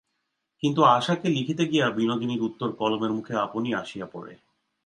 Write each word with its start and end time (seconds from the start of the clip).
কিন্তু 0.63 0.81
আশাকে 0.89 1.27
লিখিতে 1.29 1.63
গিয়া 1.67 1.85
বিনোদিনীর 1.89 2.41
উত্তর 2.41 2.69
কলমের 2.71 3.11
মুখে 3.11 3.33
আপনি 3.37 3.69
আসিয়া 3.73 4.07
পড়ে। 4.13 4.33